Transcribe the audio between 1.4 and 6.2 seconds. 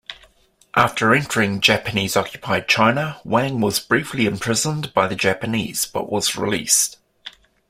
Japanese-occupied China, Wang was briefly imprisoned by the Japanese, but